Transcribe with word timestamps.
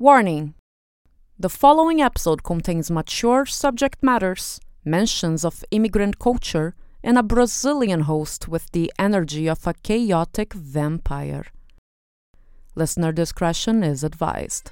Warning 0.00 0.54
The 1.40 1.48
following 1.48 2.00
episode 2.00 2.44
contains 2.44 2.88
mature 2.88 3.44
subject 3.44 4.00
matters, 4.00 4.60
mentions 4.84 5.44
of 5.44 5.64
immigrant 5.72 6.20
culture, 6.20 6.76
and 7.02 7.18
a 7.18 7.22
Brazilian 7.24 8.02
host 8.02 8.46
with 8.46 8.70
the 8.70 8.92
energy 8.96 9.48
of 9.48 9.66
a 9.66 9.74
chaotic 9.74 10.52
vampire. 10.52 11.46
Listener 12.76 13.10
discretion 13.10 13.82
is 13.82 14.04
advised. 14.04 14.70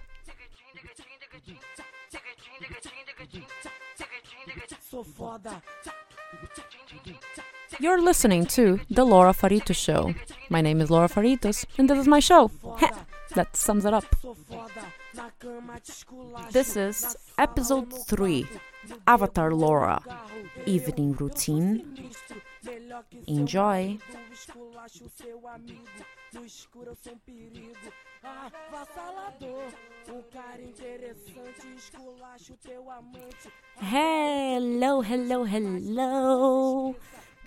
You're 7.81 8.01
listening 8.01 8.47
to 8.47 8.79
The 8.89 9.05
Laura 9.05 9.33
Farito 9.33 9.75
Show. 9.75 10.15
My 10.51 10.61
name 10.61 10.81
is 10.81 10.89
Laura 10.89 11.09
Faritos, 11.09 11.67
and 11.79 11.91
this 11.91 11.99
is 11.99 12.07
my 12.07 12.21
show. 12.21 12.53
that 13.35 13.57
sums 13.57 13.85
it 13.85 13.93
up. 13.93 14.05
This 16.53 16.77
is 16.77 17.17
episode 17.39 17.93
3 18.07 18.47
Avatar 19.07 19.53
Laura 19.53 20.01
Evening 20.67 21.13
Routine. 21.13 22.11
Enjoy. 23.27 23.99
Hello, 33.79 35.01
hello, 35.01 35.45
hello. 35.45 36.95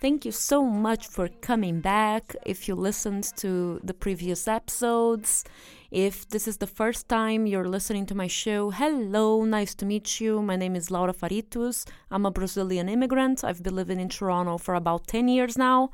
Thank 0.01 0.23
you 0.23 0.31
so 0.31 0.63
much 0.63 1.07
for 1.07 1.27
coming 1.41 1.81
back. 1.81 2.33
If 2.45 2.69
you 2.69 2.75
listened 2.75 3.33
to 3.35 3.81
the 3.83 3.93
previous 3.93 4.47
episodes, 4.47 5.43
if 5.91 6.25
this 6.29 6.47
is 6.47 6.55
the 6.55 6.67
first 6.67 7.09
time 7.09 7.45
you're 7.45 7.67
listening 7.67 8.05
to 8.05 8.15
my 8.15 8.27
show, 8.27 8.69
hello, 8.69 9.43
nice 9.43 9.75
to 9.75 9.85
meet 9.85 10.21
you. 10.21 10.41
My 10.41 10.55
name 10.55 10.77
is 10.77 10.89
Laura 10.89 11.11
Faritus. 11.11 11.85
I'm 12.09 12.25
a 12.25 12.31
Brazilian 12.31 12.87
immigrant. 12.87 13.43
I've 13.43 13.61
been 13.61 13.75
living 13.75 13.99
in 13.99 14.07
Toronto 14.07 14.57
for 14.57 14.73
about 14.73 15.05
10 15.07 15.27
years 15.27 15.57
now. 15.57 15.91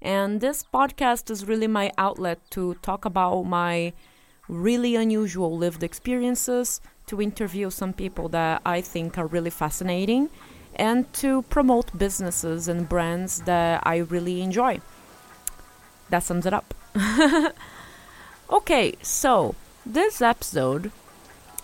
And 0.00 0.40
this 0.40 0.62
podcast 0.62 1.28
is 1.28 1.44
really 1.44 1.66
my 1.66 1.90
outlet 1.98 2.38
to 2.50 2.74
talk 2.82 3.04
about 3.04 3.42
my 3.42 3.92
really 4.48 4.94
unusual 4.94 5.56
lived 5.56 5.82
experiences, 5.82 6.80
to 7.06 7.20
interview 7.20 7.68
some 7.70 7.94
people 7.94 8.28
that 8.28 8.62
I 8.64 8.80
think 8.80 9.18
are 9.18 9.26
really 9.26 9.50
fascinating, 9.50 10.30
and 10.76 11.12
to 11.14 11.42
promote 11.42 11.96
businesses 11.96 12.68
and 12.68 12.88
brands 12.88 13.42
that 13.42 13.82
I 13.84 13.98
really 13.98 14.40
enjoy. 14.40 14.80
That 16.08 16.22
sums 16.22 16.46
it 16.46 16.54
up. 16.54 16.74
okay, 18.50 18.94
so 19.02 19.54
this 19.86 20.20
episode 20.20 20.90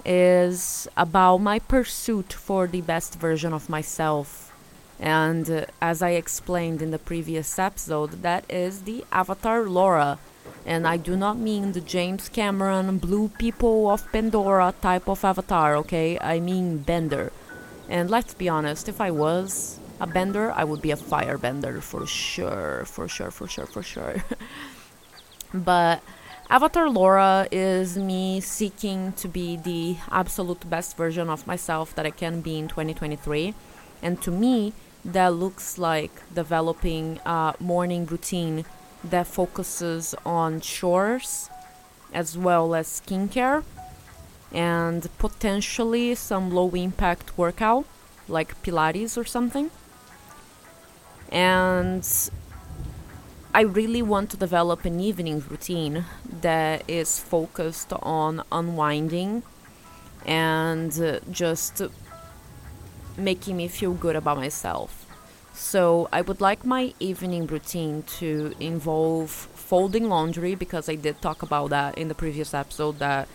is 0.04 0.88
about 0.96 1.38
my 1.38 1.58
pursuit 1.58 2.32
for 2.32 2.66
the 2.66 2.80
best 2.80 3.18
version 3.18 3.52
of 3.52 3.68
myself. 3.68 4.52
And 5.00 5.50
uh, 5.50 5.66
as 5.82 6.00
I 6.00 6.10
explained 6.10 6.80
in 6.80 6.91
the 6.91 6.98
previous 6.98 7.58
episode, 7.58 8.22
that 8.22 8.44
is 8.48 8.82
the 8.82 9.04
Avatar 9.12 9.64
Laura 9.64 10.18
and 10.66 10.86
I 10.86 10.96
do 10.96 11.16
not 11.16 11.38
mean 11.38 11.72
the 11.72 11.80
James 11.80 12.28
Cameron 12.28 12.98
Blue 12.98 13.28
People 13.28 13.88
of 13.88 14.10
Pandora 14.10 14.74
type 14.82 15.08
of 15.08 15.24
avatar, 15.24 15.76
okay? 15.76 16.18
I 16.20 16.41
mean 16.41 16.78
Bender. 16.78 17.32
And 17.88 18.10
let's 18.10 18.34
be 18.34 18.48
honest, 18.48 18.88
if 18.88 19.00
I 19.00 19.10
was 19.10 19.78
a 20.00 20.06
bender, 20.06 20.50
I 20.52 20.64
would 20.64 20.82
be 20.82 20.90
a 20.90 20.96
firebender 20.96 21.80
for 21.82 22.06
sure, 22.06 22.84
for 22.86 23.08
sure, 23.08 23.30
for 23.30 23.46
sure, 23.46 23.66
for 23.66 23.82
sure. 23.82 24.24
but 25.54 26.02
Avatar 26.50 26.88
Laura 26.88 27.48
is 27.50 27.96
me 27.96 28.40
seeking 28.40 29.12
to 29.14 29.28
be 29.28 29.56
the 29.56 29.96
absolute 30.10 30.68
best 30.68 30.96
version 30.96 31.28
of 31.28 31.46
myself 31.46 31.94
that 31.94 32.06
I 32.06 32.10
can 32.10 32.40
be 32.40 32.58
in 32.58 32.68
2023. 32.68 33.54
And 34.02 34.20
to 34.22 34.30
me, 34.30 34.72
that 35.04 35.34
looks 35.34 35.78
like 35.78 36.12
developing 36.34 37.20
a 37.24 37.54
morning 37.60 38.06
routine 38.06 38.64
that 39.04 39.26
focuses 39.26 40.14
on 40.25 40.60
chores 40.60 41.48
as 42.12 42.36
well 42.36 42.75
as 42.75 43.00
skincare 43.00 43.62
and 44.52 45.08
potentially 45.18 46.14
some 46.14 46.50
low 46.50 46.70
impact 46.70 47.36
workout 47.36 47.84
like 48.28 48.60
Pilates 48.62 49.16
or 49.16 49.24
something. 49.24 49.70
And 51.30 52.06
I 53.54 53.62
really 53.62 54.02
want 54.02 54.30
to 54.30 54.36
develop 54.36 54.84
an 54.84 55.00
evening 55.00 55.42
routine 55.48 56.04
that 56.42 56.82
is 56.88 57.18
focused 57.18 57.92
on 57.92 58.42
unwinding 58.52 59.42
and 60.24 61.00
uh, 61.00 61.20
just 61.30 61.82
making 63.16 63.56
me 63.56 63.68
feel 63.68 63.94
good 63.94 64.16
about 64.16 64.36
myself. 64.36 65.06
So 65.54 66.08
I 66.12 66.20
would 66.20 66.40
like 66.40 66.66
my 66.66 66.92
evening 67.00 67.46
routine 67.46 68.02
to 68.18 68.52
involve 68.60 69.30
folding 69.30 70.08
laundry 70.08 70.54
because 70.54 70.88
I 70.88 70.96
did 70.96 71.22
talk 71.22 71.42
about 71.42 71.70
that 71.70 71.96
in 71.96 72.08
the 72.08 72.14
previous 72.14 72.52
episode 72.52 72.98
that 72.98 73.26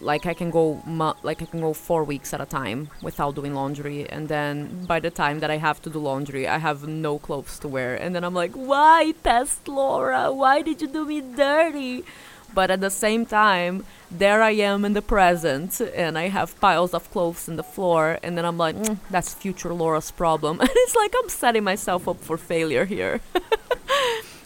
like 0.00 0.26
I 0.26 0.34
can 0.34 0.50
go 0.50 0.82
mu- 0.86 1.18
like 1.22 1.42
I 1.42 1.46
can 1.46 1.60
go 1.60 1.72
4 1.72 2.04
weeks 2.04 2.32
at 2.32 2.40
a 2.40 2.46
time 2.46 2.90
without 3.02 3.34
doing 3.34 3.54
laundry 3.54 4.08
and 4.08 4.28
then 4.28 4.84
by 4.86 5.00
the 5.00 5.10
time 5.10 5.40
that 5.40 5.50
I 5.50 5.58
have 5.58 5.80
to 5.82 5.90
do 5.90 5.98
laundry 5.98 6.48
I 6.48 6.58
have 6.58 6.86
no 6.86 7.18
clothes 7.18 7.58
to 7.60 7.68
wear. 7.68 7.94
And 7.94 8.14
then 8.14 8.24
I'm 8.24 8.34
like 8.34 8.52
why 8.52 9.14
pest 9.22 9.68
Laura? 9.68 10.32
Why 10.32 10.62
did 10.62 10.80
you 10.82 10.88
do 10.88 11.04
me 11.04 11.20
dirty? 11.20 12.04
But 12.52 12.70
at 12.70 12.80
the 12.80 12.90
same 12.90 13.26
time 13.26 13.84
there 14.10 14.42
I 14.42 14.52
am 14.52 14.84
in 14.84 14.94
the 14.94 15.02
present 15.02 15.80
and 15.80 16.18
I 16.18 16.28
have 16.28 16.58
piles 16.60 16.94
of 16.94 17.10
clothes 17.12 17.48
in 17.48 17.56
the 17.56 17.62
floor 17.62 18.18
and 18.22 18.36
then 18.36 18.44
I'm 18.44 18.58
like 18.58 18.76
mm, 18.76 18.96
that's 19.10 19.34
future 19.34 19.72
Laura's 19.74 20.10
problem. 20.10 20.60
And 20.64 20.70
it's 20.72 20.96
like 20.96 21.14
I'm 21.18 21.28
setting 21.28 21.64
myself 21.64 22.08
up 22.08 22.20
for 22.20 22.36
failure 22.36 22.86
here. 22.86 23.20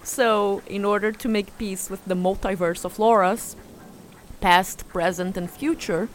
So 0.04 0.62
in 0.66 0.84
order 0.84 1.12
to 1.12 1.28
make 1.28 1.56
peace 1.56 1.88
with 1.88 2.04
the 2.04 2.14
multiverse 2.14 2.84
of 2.84 2.98
Laura's 2.98 3.56
past 4.44 4.86
present 4.88 5.38
and 5.38 5.50
future 5.50 6.06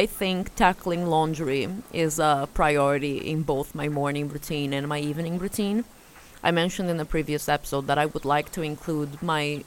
I 0.00 0.06
think 0.06 0.56
tackling 0.56 1.06
laundry 1.06 1.68
is 1.92 2.18
a 2.18 2.48
priority 2.52 3.18
in 3.18 3.44
both 3.44 3.72
my 3.72 3.88
morning 3.88 4.28
routine 4.28 4.72
and 4.72 4.88
my 4.88 4.98
evening 4.98 5.38
routine 5.38 5.84
I 6.42 6.50
mentioned 6.50 6.90
in 6.90 6.96
the 6.96 7.04
previous 7.04 7.48
episode 7.48 7.86
that 7.86 7.98
I 7.98 8.06
would 8.06 8.24
like 8.24 8.50
to 8.50 8.62
include 8.62 9.22
my 9.22 9.62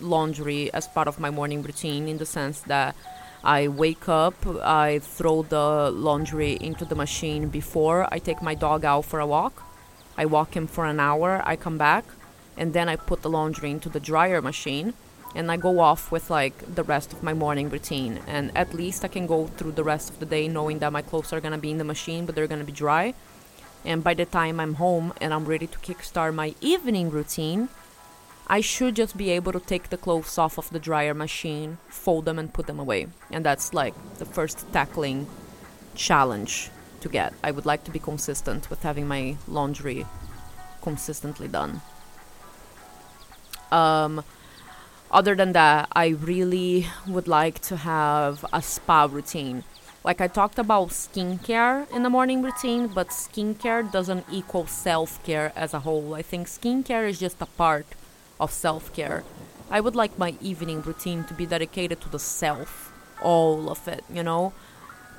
laundry 0.00 0.72
as 0.72 0.86
part 0.86 1.08
of 1.08 1.18
my 1.18 1.28
morning 1.28 1.60
routine 1.64 2.06
in 2.06 2.18
the 2.18 2.24
sense 2.24 2.60
that 2.74 2.94
I 3.42 3.66
wake 3.66 4.08
up, 4.08 4.36
I 4.86 5.00
throw 5.00 5.42
the 5.42 5.90
laundry 5.90 6.52
into 6.60 6.84
the 6.84 6.94
machine 6.94 7.48
before 7.48 8.06
I 8.14 8.20
take 8.20 8.40
my 8.42 8.54
dog 8.54 8.84
out 8.84 9.06
for 9.06 9.18
a 9.18 9.26
walk. 9.26 9.64
I 10.16 10.24
walk 10.26 10.56
him 10.56 10.68
for 10.68 10.86
an 10.86 11.00
hour, 11.00 11.42
I 11.44 11.56
come 11.56 11.78
back, 11.78 12.04
and 12.56 12.74
then 12.74 12.88
I 12.88 12.94
put 12.94 13.22
the 13.22 13.30
laundry 13.30 13.72
into 13.72 13.88
the 13.88 13.98
dryer 13.98 14.40
machine 14.40 14.94
and 15.38 15.52
I 15.52 15.56
go 15.56 15.78
off 15.78 16.10
with 16.10 16.30
like 16.30 16.74
the 16.74 16.82
rest 16.82 17.12
of 17.12 17.22
my 17.22 17.32
morning 17.32 17.70
routine. 17.70 18.18
And 18.26 18.50
at 18.56 18.74
least 18.74 19.04
I 19.04 19.08
can 19.08 19.28
go 19.28 19.46
through 19.46 19.72
the 19.72 19.84
rest 19.84 20.10
of 20.10 20.18
the 20.18 20.26
day 20.26 20.48
knowing 20.48 20.80
that 20.80 20.92
my 20.92 21.00
clothes 21.00 21.32
are 21.32 21.40
gonna 21.40 21.58
be 21.58 21.70
in 21.70 21.78
the 21.78 21.84
machine, 21.84 22.26
but 22.26 22.34
they're 22.34 22.48
gonna 22.48 22.64
be 22.64 22.72
dry. 22.72 23.14
And 23.84 24.02
by 24.02 24.14
the 24.14 24.24
time 24.24 24.58
I'm 24.58 24.74
home 24.74 25.12
and 25.20 25.32
I'm 25.32 25.44
ready 25.44 25.68
to 25.68 25.78
kickstart 25.78 26.34
my 26.34 26.56
evening 26.60 27.08
routine, 27.10 27.68
I 28.48 28.60
should 28.60 28.96
just 28.96 29.16
be 29.16 29.30
able 29.30 29.52
to 29.52 29.60
take 29.60 29.90
the 29.90 29.96
clothes 29.96 30.38
off 30.38 30.58
of 30.58 30.70
the 30.70 30.80
dryer 30.80 31.14
machine, 31.14 31.78
fold 31.88 32.24
them, 32.24 32.38
and 32.40 32.52
put 32.52 32.66
them 32.66 32.80
away. 32.80 33.06
And 33.30 33.44
that's 33.46 33.72
like 33.72 33.94
the 34.18 34.24
first 34.24 34.66
tackling 34.72 35.28
challenge 35.94 36.70
to 37.00 37.08
get. 37.08 37.32
I 37.44 37.52
would 37.52 37.66
like 37.66 37.84
to 37.84 37.92
be 37.92 38.00
consistent 38.00 38.70
with 38.70 38.82
having 38.82 39.06
my 39.06 39.36
laundry 39.46 40.04
consistently 40.82 41.46
done. 41.46 41.80
Um, 43.70 44.24
other 45.10 45.34
than 45.34 45.52
that, 45.52 45.88
I 45.92 46.08
really 46.08 46.86
would 47.06 47.28
like 47.28 47.60
to 47.60 47.76
have 47.76 48.44
a 48.52 48.60
spa 48.62 49.08
routine. 49.10 49.64
Like 50.04 50.20
I 50.20 50.28
talked 50.28 50.58
about 50.58 50.88
skincare 50.88 51.90
in 51.92 52.02
the 52.02 52.10
morning 52.10 52.42
routine, 52.42 52.88
but 52.88 53.08
skincare 53.08 53.90
doesn't 53.90 54.26
equal 54.30 54.66
self 54.66 55.22
care 55.24 55.52
as 55.56 55.74
a 55.74 55.80
whole. 55.80 56.14
I 56.14 56.22
think 56.22 56.46
skincare 56.46 57.08
is 57.08 57.18
just 57.18 57.40
a 57.40 57.46
part 57.46 57.86
of 58.38 58.50
self 58.52 58.92
care. 58.94 59.24
I 59.70 59.80
would 59.80 59.96
like 59.96 60.18
my 60.18 60.34
evening 60.40 60.80
routine 60.82 61.24
to 61.24 61.34
be 61.34 61.44
dedicated 61.44 62.00
to 62.02 62.08
the 62.08 62.18
self, 62.18 62.92
all 63.20 63.70
of 63.70 63.86
it, 63.86 64.02
you 64.10 64.22
know? 64.22 64.54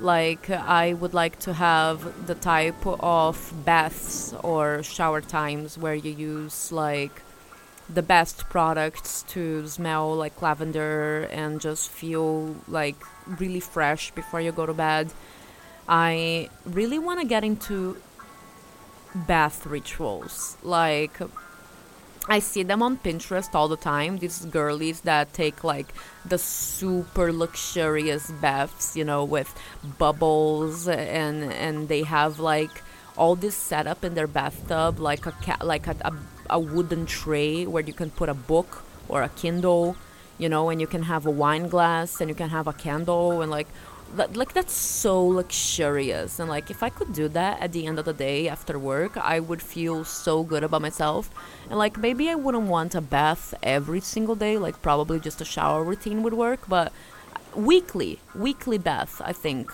Like, 0.00 0.48
I 0.50 0.94
would 0.94 1.14
like 1.14 1.38
to 1.40 1.52
have 1.52 2.26
the 2.26 2.34
type 2.34 2.84
of 2.84 3.52
baths 3.64 4.34
or 4.42 4.82
shower 4.82 5.20
times 5.20 5.76
where 5.78 5.94
you 5.94 6.10
use, 6.10 6.72
like, 6.72 7.22
the 7.92 8.02
best 8.02 8.48
products 8.48 9.22
to 9.28 9.66
smell 9.66 10.14
like 10.14 10.40
lavender 10.40 11.28
and 11.32 11.60
just 11.60 11.90
feel 11.90 12.56
like 12.68 12.96
really 13.26 13.60
fresh 13.60 14.10
before 14.12 14.40
you 14.40 14.52
go 14.52 14.66
to 14.66 14.74
bed. 14.74 15.12
I 15.88 16.48
really 16.64 16.98
want 16.98 17.20
to 17.20 17.26
get 17.26 17.42
into 17.42 17.96
bath 19.14 19.66
rituals. 19.66 20.56
Like, 20.62 21.18
I 22.28 22.38
see 22.38 22.62
them 22.62 22.82
on 22.82 22.98
Pinterest 22.98 23.52
all 23.54 23.66
the 23.66 23.76
time. 23.76 24.18
These 24.18 24.44
girlies 24.46 25.00
that 25.00 25.32
take 25.32 25.64
like 25.64 25.92
the 26.24 26.38
super 26.38 27.32
luxurious 27.32 28.30
baths, 28.30 28.96
you 28.96 29.04
know, 29.04 29.24
with 29.24 29.52
bubbles 29.98 30.86
and 30.86 31.52
and 31.52 31.88
they 31.88 32.04
have 32.04 32.38
like 32.38 32.82
all 33.20 33.36
this 33.36 33.54
setup 33.54 34.02
in 34.02 34.14
their 34.14 34.26
bathtub, 34.26 34.98
like 34.98 35.26
a 35.26 35.32
ca- 35.32 35.62
like 35.62 35.86
a, 35.86 35.94
a, 36.10 36.12
a 36.56 36.58
wooden 36.58 37.04
tray 37.04 37.66
where 37.66 37.84
you 37.84 37.92
can 37.92 38.08
put 38.10 38.30
a 38.30 38.34
book 38.34 38.82
or 39.08 39.22
a 39.22 39.28
Kindle, 39.28 39.94
you 40.38 40.48
know, 40.48 40.70
and 40.70 40.80
you 40.80 40.86
can 40.86 41.02
have 41.02 41.26
a 41.26 41.30
wine 41.30 41.68
glass 41.68 42.20
and 42.20 42.30
you 42.30 42.34
can 42.34 42.48
have 42.48 42.66
a 42.66 42.72
candle 42.72 43.42
and 43.42 43.50
like 43.50 43.68
that, 44.16 44.36
like 44.36 44.54
that's 44.54 44.72
so 44.72 45.14
luxurious. 45.22 46.40
And 46.40 46.48
like 46.48 46.70
if 46.70 46.82
i 46.82 46.88
could 46.88 47.12
do 47.12 47.28
that 47.28 47.60
at 47.60 47.72
the 47.72 47.86
end 47.86 47.98
of 47.98 48.06
the 48.06 48.16
day 48.28 48.48
after 48.48 48.78
work 48.78 49.12
i 49.34 49.38
would 49.38 49.62
feel 49.74 50.02
so 50.04 50.42
good 50.42 50.64
about 50.64 50.80
myself. 50.80 51.28
And 51.68 51.78
like 51.78 51.98
maybe 51.98 52.30
i 52.30 52.34
wouldn't 52.34 52.68
want 52.76 52.94
a 52.94 53.02
bath 53.02 53.52
every 53.62 54.00
single 54.00 54.34
day 54.46 54.56
like 54.56 54.80
probably 54.80 55.20
just 55.20 55.42
a 55.42 55.44
shower 55.54 55.84
routine 55.84 56.22
would 56.22 56.34
work 56.46 56.60
but 56.76 56.90
weekly 57.54 58.12
weekly 58.34 58.78
bath 58.78 59.20
i 59.24 59.32
think 59.44 59.72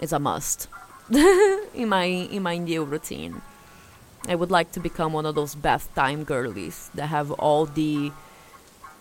is 0.00 0.12
a 0.12 0.18
must 0.18 0.68
in 1.74 1.88
my 1.88 2.04
in 2.04 2.42
my 2.42 2.56
new 2.56 2.84
routine 2.84 3.42
i 4.28 4.34
would 4.34 4.50
like 4.50 4.70
to 4.72 4.80
become 4.80 5.12
one 5.12 5.26
of 5.26 5.34
those 5.34 5.54
bath 5.54 5.88
time 5.94 6.24
girlies 6.24 6.90
that 6.94 7.06
have 7.06 7.30
all 7.32 7.66
the 7.66 8.12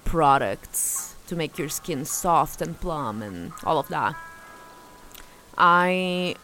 products 0.05 1.15
to 1.29 1.35
make 1.35 1.59
your 1.59 1.69
skin 1.69 2.03
soft 2.03 2.61
and 2.61 2.79
plump 2.81 3.21
and 3.21 3.53
all 3.63 3.77
of 3.77 3.87
that. 3.89 4.15
I 5.57 6.35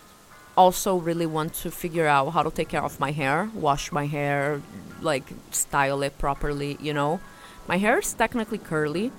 also 0.56 0.96
really 0.98 1.26
want 1.26 1.54
to 1.66 1.72
figure 1.72 2.08
out 2.08 2.30
how 2.30 2.44
to 2.44 2.52
take 2.52 2.70
care 2.70 2.84
of 2.84 3.00
my 3.00 3.12
hair, 3.12 3.50
wash 3.54 3.92
my 3.92 4.06
hair, 4.06 4.62
like 5.02 5.26
style 5.52 6.04
it 6.04 6.18
properly, 6.20 6.78
you 6.80 6.94
know. 6.94 7.20
My 7.68 7.78
hair 7.78 8.00
is 8.00 8.14
technically 8.14 8.60
curly. 8.60 9.12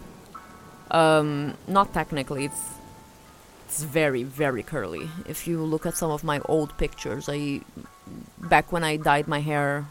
Um, 0.92 1.54
not 1.66 1.92
technically, 1.92 2.44
it's 2.44 2.75
it's 3.66 3.82
very 3.82 4.22
very 4.22 4.62
curly. 4.62 5.10
If 5.26 5.48
you 5.48 5.62
look 5.62 5.86
at 5.86 5.96
some 5.96 6.12
of 6.12 6.22
my 6.22 6.38
old 6.46 6.76
pictures, 6.78 7.28
I 7.28 7.62
back 8.38 8.70
when 8.70 8.84
I 8.84 8.96
dyed 8.96 9.26
my 9.26 9.40
hair 9.40 9.86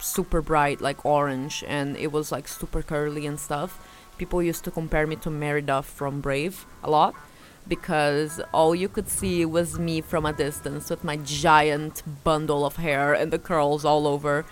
super 0.00 0.42
bright 0.42 0.80
like 0.80 1.06
orange 1.06 1.62
and 1.68 1.96
it 1.96 2.10
was 2.10 2.32
like 2.32 2.48
super 2.48 2.82
curly 2.82 3.24
and 3.26 3.38
stuff 3.38 3.78
people 4.18 4.42
used 4.42 4.64
to 4.64 4.70
compare 4.70 5.06
me 5.06 5.16
to 5.16 5.30
Merida 5.30 5.82
from 5.82 6.20
Brave 6.20 6.66
a 6.82 6.90
lot 6.90 7.14
because 7.66 8.40
all 8.52 8.74
you 8.74 8.88
could 8.88 9.08
see 9.08 9.44
was 9.44 9.78
me 9.78 10.00
from 10.00 10.26
a 10.26 10.32
distance 10.32 10.90
with 10.90 11.02
my 11.02 11.16
giant 11.16 12.02
bundle 12.22 12.64
of 12.66 12.76
hair 12.76 13.14
and 13.14 13.32
the 13.32 13.38
curls 13.38 13.84
all 13.84 14.06
over. 14.06 14.44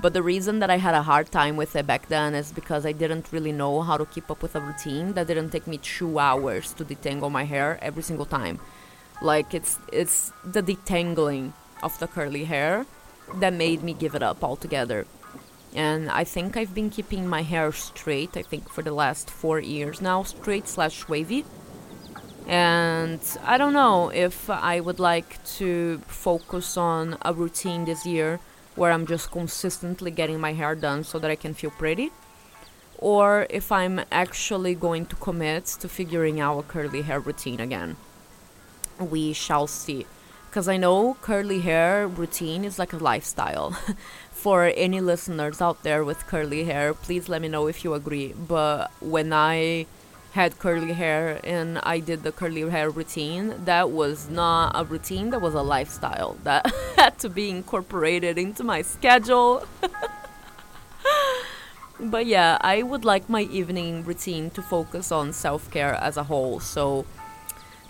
But 0.00 0.12
the 0.12 0.22
reason 0.22 0.58
that 0.58 0.70
I 0.70 0.76
had 0.76 0.94
a 0.94 1.02
hard 1.02 1.30
time 1.32 1.56
with 1.56 1.74
it 1.74 1.86
back 1.86 2.08
then 2.08 2.34
is 2.34 2.52
because 2.52 2.84
I 2.84 2.92
didn't 2.92 3.32
really 3.32 3.52
know 3.52 3.82
how 3.82 3.96
to 3.96 4.04
keep 4.04 4.30
up 4.30 4.42
with 4.42 4.54
a 4.54 4.60
routine 4.60 5.14
that 5.14 5.26
didn't 5.26 5.50
take 5.50 5.66
me 5.66 5.78
two 5.78 6.18
hours 6.18 6.72
to 6.74 6.84
detangle 6.84 7.30
my 7.30 7.44
hair 7.44 7.78
every 7.80 8.02
single 8.02 8.26
time. 8.26 8.60
Like 9.22 9.54
it's 9.54 9.78
it's 9.92 10.32
the 10.44 10.62
detangling 10.62 11.52
of 11.82 11.98
the 11.98 12.06
curly 12.06 12.44
hair 12.44 12.84
that 13.36 13.54
made 13.54 13.82
me 13.82 13.94
give 13.94 14.14
it 14.14 14.22
up 14.22 14.44
altogether 14.44 15.06
and 15.76 16.10
I 16.10 16.24
think 16.24 16.56
I've 16.56 16.74
been 16.74 16.88
keeping 16.88 17.28
my 17.28 17.42
hair 17.42 17.70
straight. 17.70 18.34
I 18.34 18.42
think 18.42 18.70
for 18.70 18.82
the 18.82 18.92
last 18.92 19.28
four 19.28 19.60
years 19.60 20.00
now, 20.00 20.22
straight 20.22 20.66
slash 20.68 21.06
wavy. 21.06 21.44
And 22.46 23.20
I 23.44 23.58
don't 23.58 23.74
know 23.74 24.08
if 24.08 24.48
I 24.48 24.80
would 24.80 24.98
like 24.98 25.44
to 25.58 25.98
focus 26.06 26.78
on 26.78 27.18
a 27.20 27.34
routine 27.34 27.84
this 27.84 28.06
year 28.06 28.40
where 28.76 28.92
I'm 28.92 29.06
just 29.06 29.30
consistently 29.30 30.10
getting 30.10 30.38
my 30.38 30.52
hair 30.52 30.74
done 30.74 31.02
so 31.04 31.18
that 31.18 31.30
I 31.30 31.36
can 31.36 31.54
feel 31.54 31.70
pretty, 31.70 32.12
or 32.98 33.46
if 33.50 33.72
I'm 33.72 34.02
actually 34.12 34.74
going 34.74 35.06
to 35.06 35.16
commit 35.16 35.66
to 35.80 35.88
figuring 35.88 36.40
out 36.40 36.58
a 36.58 36.62
curly 36.62 37.02
hair 37.02 37.20
routine 37.20 37.60
again. 37.60 37.96
We 38.98 39.32
shall 39.32 39.66
see. 39.66 40.06
Because 40.48 40.68
I 40.68 40.78
know 40.78 41.18
curly 41.20 41.60
hair 41.60 42.06
routine 42.08 42.64
is 42.64 42.78
like 42.78 42.92
a 42.92 42.96
lifestyle. 42.96 43.76
for 44.30 44.72
any 44.76 45.00
listeners 45.00 45.60
out 45.60 45.82
there 45.82 46.04
with 46.04 46.26
curly 46.26 46.64
hair, 46.64 46.94
please 46.94 47.28
let 47.28 47.42
me 47.42 47.48
know 47.48 47.66
if 47.66 47.82
you 47.82 47.94
agree. 47.94 48.32
But 48.32 48.90
when 49.00 49.32
I 49.32 49.86
had 50.36 50.58
curly 50.58 50.92
hair 50.92 51.40
and 51.42 51.78
I 51.82 51.98
did 51.98 52.22
the 52.22 52.30
curly 52.30 52.68
hair 52.68 52.90
routine, 52.90 53.54
that 53.64 53.90
was 53.90 54.28
not 54.28 54.72
a 54.74 54.84
routine, 54.84 55.30
that 55.30 55.40
was 55.40 55.54
a 55.54 55.62
lifestyle 55.62 56.36
that 56.44 56.70
had 56.96 57.18
to 57.20 57.30
be 57.30 57.48
incorporated 57.48 58.36
into 58.36 58.62
my 58.62 58.82
schedule. 58.82 59.66
but 62.14 62.26
yeah, 62.26 62.58
I 62.60 62.82
would 62.82 63.06
like 63.06 63.30
my 63.30 63.44
evening 63.60 64.04
routine 64.04 64.50
to 64.50 64.60
focus 64.60 65.10
on 65.10 65.32
self 65.32 65.70
care 65.70 65.94
as 65.94 66.18
a 66.18 66.24
whole. 66.24 66.60
So 66.60 67.06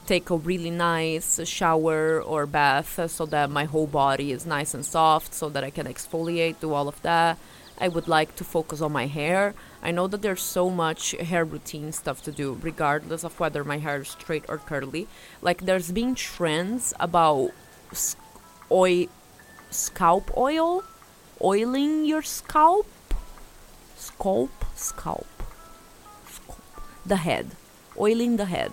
take 0.07 0.31
a 0.31 0.37
really 0.37 0.71
nice 0.71 1.45
shower 1.49 2.23
or 2.23 2.47
bath 2.47 3.11
so 3.11 3.27
that 3.27 3.51
my 3.51 3.65
whole 3.65 3.89
body 3.89 4.31
is 4.31 4.47
nice 4.47 4.73
and 4.73 4.87
soft 4.87 5.35
so 5.35 5.49
that 5.49 5.65
I 5.65 5.71
can 5.71 5.87
exfoliate, 5.87 6.61
do 6.61 6.73
all 6.73 6.87
of 6.87 7.03
that. 7.03 7.39
I 7.79 7.89
would 7.89 8.07
like 8.07 8.37
to 8.37 8.45
focus 8.45 8.81
on 8.81 8.93
my 8.93 9.07
hair. 9.07 9.53
I 9.83 9.91
know 9.91 10.07
that 10.07 10.23
there's 10.23 10.43
so 10.43 10.71
much 10.71 11.13
hair 11.13 11.45
routine 11.45 11.93
stuff 11.93 12.23
to 12.25 12.33
do, 12.33 12.59
regardless 12.61 13.25
of 13.25 13.39
whether 13.39 13.65
my 13.65 13.79
hair 13.79 14.01
is 14.01 14.09
straight 14.09 14.45
or 14.49 14.59
curly. 14.59 15.07
Like, 15.43 15.63
there's 15.63 15.93
been 15.93 16.15
trends 16.15 16.95
about 16.99 17.51
oil, 18.71 19.07
scalp 19.71 20.37
oil, 20.37 20.85
oiling 21.43 22.05
your 22.05 22.23
scalp, 22.23 22.87
scalp, 23.97 24.51
scalp, 24.75 25.27
scalp, 26.27 26.59
the 27.05 27.17
head. 27.17 27.51
Oiling 27.99 28.37
the 28.37 28.45
head. 28.45 28.73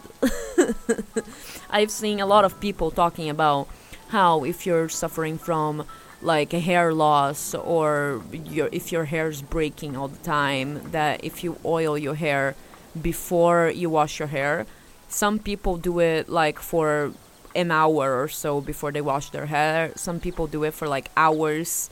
I've 1.69 1.91
seen 1.91 2.19
a 2.19 2.25
lot 2.25 2.43
of 2.43 2.59
people 2.59 2.91
talking 2.91 3.29
about 3.29 3.69
how 4.09 4.43
if 4.43 4.65
you're 4.65 4.89
suffering 4.89 5.37
from 5.37 5.85
like 6.23 6.53
a 6.53 6.59
hair 6.59 6.93
loss 6.93 7.53
or 7.53 8.21
your, 8.31 8.69
if 8.71 8.91
your 8.91 9.05
hair 9.05 9.27
is 9.27 9.41
breaking 9.41 9.95
all 9.97 10.07
the 10.07 10.23
time, 10.23 10.91
that 10.91 11.23
if 11.23 11.43
you 11.43 11.57
oil 11.65 11.97
your 11.97 12.15
hair 12.15 12.55
before 12.99 13.69
you 13.69 13.89
wash 13.89 14.19
your 14.19 14.29
hair, 14.29 14.65
some 15.07 15.37
people 15.37 15.77
do 15.77 15.99
it 15.99 16.29
like 16.29 16.59
for 16.59 17.13
an 17.55 17.71
hour 17.71 18.21
or 18.21 18.27
so 18.27 18.61
before 18.61 18.91
they 18.91 19.01
wash 19.01 19.29
their 19.29 19.45
hair. 19.47 19.91
Some 19.95 20.19
people 20.19 20.47
do 20.47 20.63
it 20.63 20.73
for 20.73 20.87
like 20.87 21.09
hours 21.15 21.89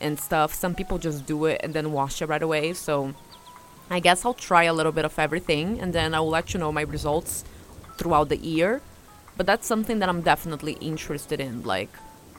and 0.00 0.18
stuff. 0.18 0.52
Some 0.52 0.74
people 0.74 0.98
just 0.98 1.26
do 1.26 1.46
it 1.46 1.60
and 1.62 1.72
then 1.72 1.92
wash 1.92 2.20
it 2.20 2.26
right 2.26 2.42
away. 2.42 2.72
So 2.72 3.14
I 3.88 4.00
guess 4.00 4.24
I'll 4.24 4.34
try 4.34 4.64
a 4.64 4.74
little 4.74 4.92
bit 4.92 5.04
of 5.04 5.18
everything 5.18 5.80
and 5.80 5.92
then 5.92 6.14
I 6.14 6.20
will 6.20 6.28
let 6.28 6.52
you 6.52 6.60
know 6.60 6.72
my 6.72 6.82
results 6.82 7.44
throughout 7.96 8.28
the 8.28 8.36
year. 8.36 8.82
But 9.36 9.46
that's 9.46 9.66
something 9.66 10.00
that 10.00 10.08
I'm 10.08 10.20
definitely 10.20 10.72
interested 10.74 11.40
in. 11.40 11.62
Like, 11.62 11.88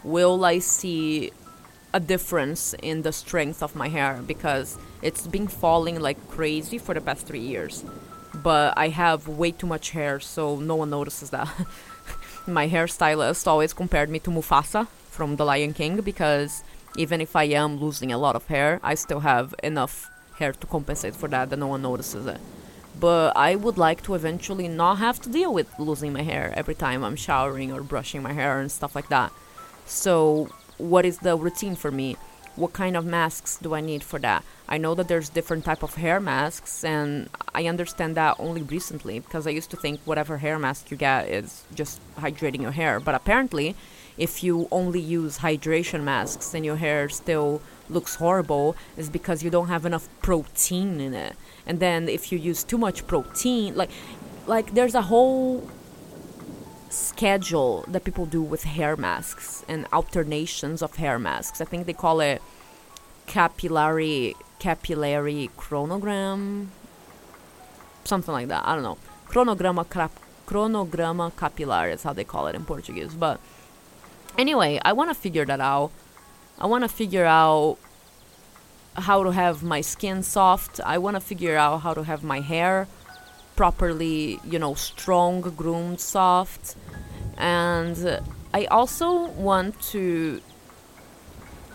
will 0.04 0.44
I 0.46 0.60
see 0.60 1.32
a 1.94 2.00
difference 2.00 2.74
in 2.82 3.02
the 3.02 3.12
strength 3.12 3.62
of 3.62 3.76
my 3.76 3.90
hair? 3.90 4.22
Because 4.26 4.78
it's 5.02 5.28
been 5.28 5.48
falling 5.48 6.00
like 6.00 6.18
crazy 6.30 6.78
for 6.78 6.94
the 6.94 7.02
past 7.02 7.28
three 7.28 7.40
years. 7.40 7.84
But 8.34 8.78
I 8.78 8.90
have 8.90 9.28
way 9.28 9.52
too 9.52 9.68
much 9.68 9.92
hair, 9.92 10.20
so 10.20 10.56
no 10.58 10.76
one 10.76 10.90
notices 10.90 11.30
that. 11.32 11.48
my 12.48 12.68
hairstylist 12.68 13.46
always 13.48 13.74
compared 13.74 14.10
me 14.10 14.20
to 14.20 14.30
Mufasa 14.30 14.88
from 15.10 15.36
The 15.36 15.46
Lion 15.46 15.74
King 15.74 16.02
because 16.02 16.64
even 16.98 17.22
if 17.22 17.36
I 17.36 17.44
am 17.44 17.78
losing 17.78 18.12
a 18.12 18.18
lot 18.18 18.36
of 18.36 18.48
hair, 18.48 18.80
I 18.84 18.96
still 18.96 19.20
have 19.20 19.54
enough 19.64 20.10
hair 20.38 20.54
to 20.54 20.68
compensate 20.68 21.16
for 21.16 21.28
that, 21.30 21.50
that 21.50 21.60
no 21.60 21.68
one 21.68 21.82
notices 21.82 22.26
it. 22.26 22.40
But 23.00 23.36
I 23.38 23.56
would 23.56 23.78
like 23.78 24.04
to 24.04 24.16
eventually 24.16 24.68
not 24.68 24.96
have 24.96 25.22
to 25.22 25.30
deal 25.30 25.54
with 25.54 25.68
losing 25.80 26.14
my 26.14 26.24
hair 26.24 26.54
every 26.56 26.76
time 26.76 27.04
I'm 27.04 27.16
showering 27.16 27.72
or 27.72 27.82
brushing 27.82 28.22
my 28.22 28.34
hair 28.34 28.60
and 28.60 28.72
stuff 28.72 28.96
like 28.96 29.10
that. 29.10 29.32
So, 29.92 30.48
what 30.78 31.06
is 31.06 31.18
the 31.18 31.36
routine 31.36 31.76
for 31.76 31.92
me? 31.92 32.16
What 32.56 32.72
kind 32.72 32.96
of 32.96 33.06
masks 33.06 33.58
do 33.62 33.76
I 33.76 33.82
need 33.82 34.04
for 34.04 34.20
that? 34.20 34.46
I 34.70 34.78
know 34.78 34.96
that 34.96 35.10
there's 35.10 35.28
different 35.28 35.66
type 35.66 35.84
of 35.84 35.96
hair 35.96 36.22
masks, 36.22 36.86
and 36.86 37.30
I 37.54 37.66
understand 37.66 38.16
that 38.16 38.38
only 38.40 38.62
recently 38.62 39.20
because 39.20 39.46
I 39.46 39.50
used 39.50 39.70
to 39.72 39.78
think 39.78 40.00
whatever 40.06 40.38
hair 40.38 40.58
mask 40.58 40.92
you 40.92 40.98
get 40.98 41.28
is 41.28 41.66
just 41.76 42.00
hydrating 42.16 42.62
your 42.62 42.72
hair. 42.72 43.02
But 43.02 43.16
apparently, 43.16 43.76
if 44.18 44.46
you 44.46 44.70
only 44.72 45.02
use 45.02 45.40
hydration 45.40 46.04
masks 46.04 46.54
and 46.54 46.64
your 46.64 46.78
hair 46.78 47.10
still 47.10 47.62
looks 47.90 48.16
horrible 48.16 48.78
is 48.96 49.10
because 49.10 49.44
you 49.44 49.50
don't 49.50 49.68
have 49.68 49.86
enough 49.86 50.08
protein 50.22 51.02
in 51.02 51.14
it. 51.14 51.36
And 51.66 51.82
then 51.82 52.08
if 52.08 52.32
you 52.32 52.38
use 52.38 52.64
too 52.64 52.78
much 52.78 53.06
protein, 53.08 53.76
like 53.76 53.90
like 54.48 54.74
there's 54.74 54.96
a 54.96 55.04
whole 55.04 55.70
schedule 56.92 57.86
that 57.88 58.04
people 58.04 58.26
do 58.26 58.42
with 58.42 58.64
hair 58.64 58.96
masks 58.96 59.64
and 59.68 59.88
alternations 59.92 60.82
of 60.82 60.96
hair 60.98 61.18
masks. 61.18 61.62
I 61.62 61.66
think 61.66 61.86
they 61.86 61.94
call 61.94 62.20
it 62.20 62.42
capillary 63.28 64.36
capillary 64.60 65.50
chronogram 65.58 66.68
something 68.04 68.34
like 68.34 68.48
that. 68.50 68.66
I 68.66 68.76
don't 68.76 68.84
know. 68.84 68.98
Chronogramma 69.28 69.90
crap 69.90 70.12
capillary 71.38 71.94
is 71.94 72.04
how 72.04 72.14
they 72.14 72.24
call 72.24 72.48
it 72.48 72.56
in 72.56 72.66
Portuguese. 72.66 73.14
But 73.14 73.40
anyway, 74.38 74.80
I 74.84 74.94
want 74.94 75.10
to 75.10 75.16
figure 75.16 75.46
that 75.46 75.62
out. 75.62 75.92
I 76.60 76.66
want 76.66 76.84
to 76.84 76.90
figure 76.90 77.26
out 77.26 77.78
how 78.96 79.24
to 79.24 79.32
have 79.32 79.64
my 79.64 79.82
skin 79.82 80.24
soft. 80.24 80.82
I 80.82 80.98
want 80.98 81.16
to 81.16 81.22
figure 81.22 81.56
out 81.56 81.80
how 81.80 81.94
to 81.94 82.04
have 82.04 82.24
my 82.24 82.42
hair 82.42 82.88
properly, 83.56 84.40
you 84.44 84.60
know, 84.60 84.74
strong, 84.74 85.42
groomed, 85.42 86.02
soft. 86.02 86.76
And 87.82 88.22
I 88.54 88.66
also 88.66 89.28
want 89.30 89.82
to 89.94 90.42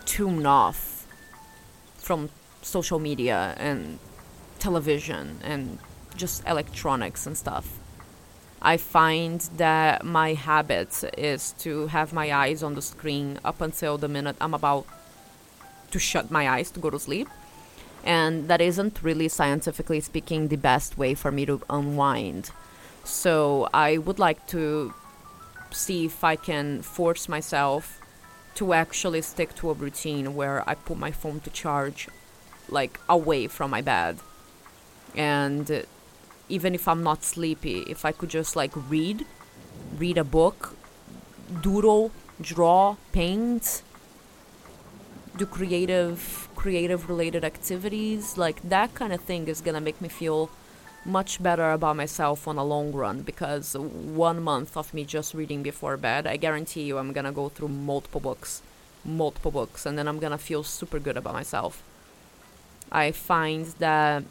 tune 0.05 0.47
off 0.47 1.07
from 1.99 2.31
social 2.63 3.01
media 3.01 3.55
and 3.59 3.99
television 4.61 5.41
and 5.43 5.79
just 6.17 6.47
electronics 6.47 7.27
and 7.27 7.37
stuff. 7.37 7.79
I 8.63 8.77
find 8.77 9.41
that 9.57 10.05
my 10.05 10.35
habit 10.35 11.05
is 11.19 11.53
to 11.59 11.89
have 11.89 12.13
my 12.13 12.33
eyes 12.33 12.63
on 12.63 12.75
the 12.75 12.83
screen 12.83 13.39
up 13.45 13.61
until 13.61 13.99
the 13.99 14.09
minute 14.09 14.37
I'm 14.41 14.55
about 14.55 14.87
to 15.91 15.99
shut 15.99 16.31
my 16.31 16.49
eyes 16.49 16.71
to 16.73 16.81
go 16.81 16.91
to 16.91 16.99
sleep. 16.99 17.29
And 18.05 18.47
that 18.49 18.61
isn't 18.61 19.03
really 19.03 19.29
scientifically 19.29 20.01
speaking 20.01 20.49
the 20.49 20.57
best 20.57 20.97
way 20.97 21.15
for 21.15 21.33
me 21.33 21.47
to 21.47 21.61
unwind. 21.69 22.51
So 23.03 23.69
I 23.75 23.99
would 23.99 24.21
like 24.21 24.47
to 24.49 24.95
see 25.71 26.07
if 26.07 26.23
I 26.25 26.37
can 26.37 26.83
force 26.83 27.29
myself 27.29 28.01
to 28.57 28.73
actually 28.73 29.23
stick 29.23 29.55
to 29.57 29.71
a 29.71 29.75
routine 29.75 30.35
where 30.35 30.69
I 30.69 30.75
put 30.75 30.99
my 30.99 31.11
phone 31.11 31.41
to 31.41 31.51
charge 31.51 32.09
like 32.69 32.99
away 33.09 33.47
from 33.47 33.71
my 33.71 33.83
bed. 33.83 34.19
And 35.15 35.71
uh, 35.71 35.83
even 36.49 36.75
if 36.75 36.89
I'm 36.89 37.03
not 37.03 37.25
sleepy, 37.25 37.81
if 37.89 38.05
I 38.05 38.13
could 38.13 38.31
just 38.31 38.57
like 38.57 38.73
read, 38.75 39.25
read 39.99 40.19
a 40.19 40.25
book, 40.25 40.75
doodle, 41.63 42.11
draw, 42.41 42.97
paint, 43.13 43.83
do 45.37 45.47
creative 45.47 46.49
creative 46.57 47.09
related 47.09 47.45
activities, 47.45 48.39
like 48.39 48.61
that 48.63 48.95
kind 48.95 49.13
of 49.13 49.21
thing 49.21 49.49
is 49.49 49.61
gonna 49.61 49.81
make 49.81 50.01
me 50.01 50.09
feel 50.09 50.51
much 51.07 51.43
better 51.43 51.71
about 51.71 51.97
myself 51.97 52.49
on 52.49 52.59
a 52.59 52.65
long 52.65 52.93
run 52.93 53.23
because 53.23 53.75
one 53.77 54.43
month 54.43 54.77
of 54.77 54.93
me 54.93 55.05
just 55.05 55.35
reading 55.35 55.63
before 55.63 55.97
bed, 55.97 56.27
I 56.27 56.37
guarantee 56.37 56.83
you 56.83 56.99
I'm 56.99 57.13
gonna 57.13 57.33
go 57.33 57.49
through 57.49 57.69
multiple 57.69 58.21
books, 58.21 58.61
multiple 59.05 59.53
books, 59.53 59.87
and 59.87 59.97
then 59.97 60.09
I'm 60.09 60.19
gonna 60.19 60.39
feel 60.39 60.65
super 60.65 60.99
good 60.99 61.17
about 61.17 61.35
myself. 61.35 61.83
I 62.91 63.13
find 63.13 63.67
that 63.79 64.25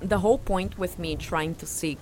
the 0.00 0.18
whole 0.18 0.38
point 0.38 0.78
with 0.78 0.98
me 0.98 1.14
trying 1.14 1.54
to 1.56 1.66
seek 1.66 2.00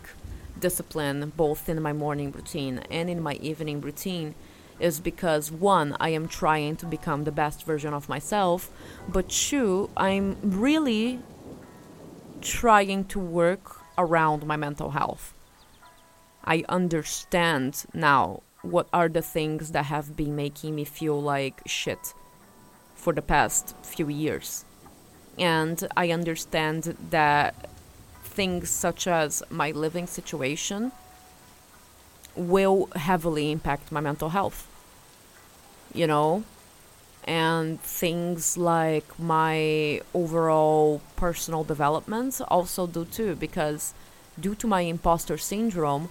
discipline 0.58 1.32
both 1.36 1.68
in 1.68 1.80
my 1.82 1.92
morning 1.92 2.32
routine 2.32 2.78
and 2.90 3.08
in 3.10 3.22
my 3.22 3.34
evening 3.34 3.80
routine 3.80 4.34
is 4.78 4.98
because 4.98 5.52
one, 5.52 5.94
I 6.00 6.08
am 6.10 6.26
trying 6.26 6.76
to 6.76 6.86
become 6.86 7.24
the 7.24 7.32
best 7.32 7.64
version 7.64 7.92
of 7.92 8.08
myself, 8.08 8.70
but 9.06 9.28
two, 9.28 9.90
I'm 9.94 10.38
really 10.42 11.20
trying 12.40 13.04
to 13.06 13.18
work 13.18 13.80
around 13.98 14.46
my 14.46 14.56
mental 14.56 14.90
health. 14.90 15.34
I 16.44 16.64
understand 16.68 17.84
now 17.92 18.42
what 18.62 18.88
are 18.92 19.08
the 19.08 19.22
things 19.22 19.72
that 19.72 19.86
have 19.86 20.16
been 20.16 20.36
making 20.36 20.74
me 20.74 20.84
feel 20.84 21.20
like 21.20 21.60
shit 21.66 22.14
for 22.94 23.12
the 23.12 23.22
past 23.22 23.74
few 23.82 24.08
years. 24.08 24.64
And 25.38 25.86
I 25.96 26.10
understand 26.10 26.96
that 27.10 27.70
things 28.22 28.68
such 28.68 29.06
as 29.06 29.42
my 29.50 29.70
living 29.70 30.06
situation 30.06 30.92
will 32.36 32.88
heavily 32.94 33.50
impact 33.50 33.90
my 33.90 34.00
mental 34.00 34.30
health. 34.30 34.68
You 35.94 36.06
know? 36.06 36.44
And 37.30 37.80
things 37.80 38.56
like 38.56 39.06
my 39.16 40.00
overall 40.12 41.00
personal 41.14 41.62
development 41.62 42.40
also 42.48 42.88
do 42.88 43.04
too, 43.04 43.36
because 43.36 43.94
due 44.40 44.56
to 44.56 44.66
my 44.66 44.80
imposter 44.80 45.38
syndrome, 45.38 46.08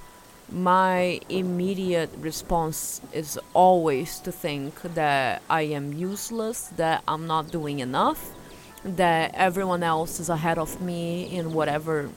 my 0.49 1.19
immediate 1.27 2.11
response 2.17 3.01
is 3.11 3.37
always 3.53 4.19
to 4.19 4.31
think 4.31 4.81
that 4.81 5.41
I 5.49 5.63
am 5.63 5.91
useless, 5.91 6.69
that 6.77 7.03
I'm 7.05 7.27
not 7.27 7.51
doing 7.51 7.79
enough, 7.79 8.31
that 8.85 9.35
everyone 9.35 9.83
else 9.83 10.21
is 10.21 10.29
ahead 10.29 10.57
of 10.57 10.81
me 10.81 11.25
in 11.25 11.51
whatever 11.51 12.11